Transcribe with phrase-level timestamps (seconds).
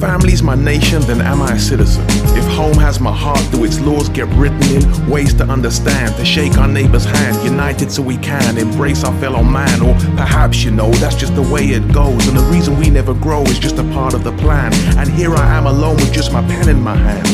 [0.00, 2.04] city's my nation, then am I a citizen?
[2.36, 5.10] If home has my heart, do its laws get written in?
[5.10, 9.42] Ways to understand, to shake our neighbor's hand, united so we can embrace our fellow
[9.42, 9.80] man.
[9.80, 12.28] Or perhaps, you know, that's just the way it goes.
[12.28, 14.72] And the reason we never grow is just a part of the plan.
[14.98, 17.26] And here I am alone with just my pen in my hand.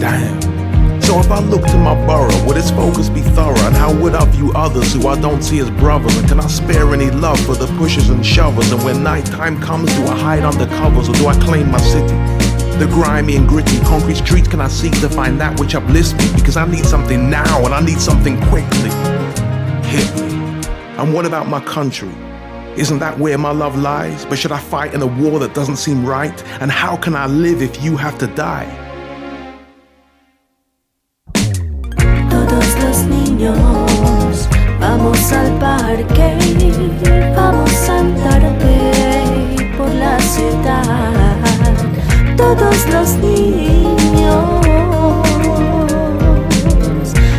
[0.00, 0.71] Damn.
[1.12, 3.60] So if I look to my borough, would its focus be thorough?
[3.66, 6.16] And how would I view others who I don't see as brothers?
[6.16, 8.72] And can I spare any love for the pushers and shovers?
[8.72, 12.16] And when nighttime comes, do I hide under covers or do I claim my city?
[12.78, 16.32] The grimy and gritty concrete streets can I seek to find that which uplifts me?
[16.34, 18.88] Because I need something now and I need something quickly.
[19.90, 20.32] Hit me.
[20.96, 22.14] And what about my country?
[22.78, 24.24] Isn't that where my love lies?
[24.24, 26.42] But should I fight in a war that doesn't seem right?
[26.62, 28.81] And how can I live if you have to die?
[37.36, 38.40] Vamos a andar
[39.76, 41.36] por la ciudad.
[42.36, 44.60] Todos los niños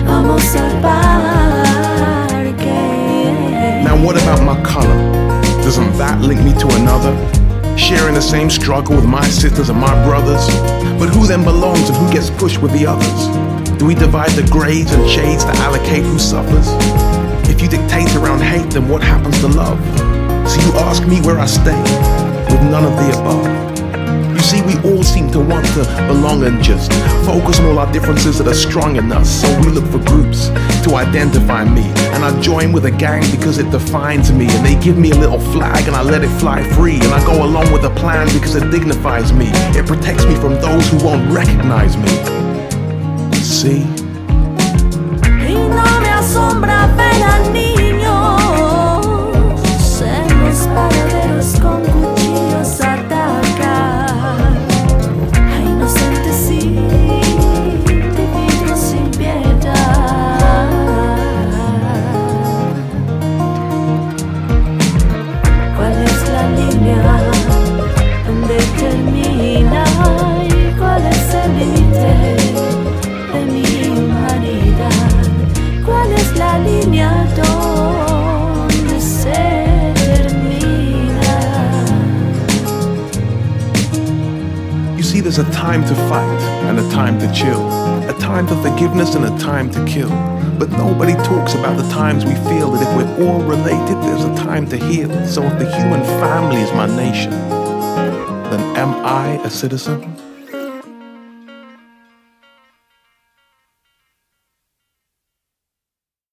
[0.05, 1.01] vamos al parque.
[3.83, 4.97] Now, what about my color?
[5.63, 7.15] Doesn't that link me to another?
[7.75, 10.47] Sharing the same struggle with my sisters and my brothers?
[10.99, 13.27] But who then belongs and who gets pushed with the others?
[13.79, 16.82] Do we divide the grades and shades to allocate who suffers?
[18.73, 19.79] Then what happens to love?
[20.49, 21.79] So you ask me where I stay,
[22.49, 23.63] with none of the above.
[24.33, 26.91] You see, we all seem to want to belong and just
[27.23, 29.41] focus on all our differences that are strong in us.
[29.41, 30.47] So we look for groups
[30.85, 31.83] to identify me.
[32.13, 34.47] And I join with a gang because it defines me.
[34.49, 36.95] And they give me a little flag and I let it fly free.
[36.95, 39.49] And I go along with a plan because it dignifies me.
[39.77, 42.09] It protects me from those who won't recognize me.
[43.35, 44.02] See?
[85.23, 87.67] There's a time to fight and a time to chill,
[88.07, 90.09] a time for forgiveness and a time to kill.
[90.59, 94.35] But nobody talks about the times we feel that if we're all related, there's a
[94.35, 95.09] time to heal.
[95.25, 100.22] So if the human family is my nation, then am I a citizen?